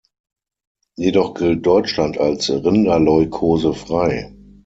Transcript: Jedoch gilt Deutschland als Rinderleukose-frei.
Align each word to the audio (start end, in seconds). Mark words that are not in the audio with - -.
Jedoch 0.97 1.35
gilt 1.35 1.63
Deutschland 1.63 2.17
als 2.17 2.49
Rinderleukose-frei. 2.49 4.33